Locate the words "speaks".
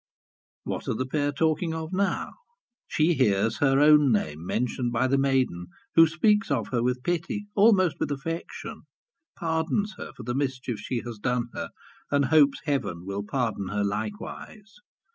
6.07-6.49